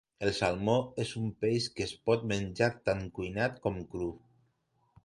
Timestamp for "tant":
2.89-3.05